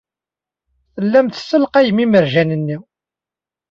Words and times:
Tellam 0.93 1.27
tessalqayem 1.27 1.97
imerjan-nni. 2.05 2.77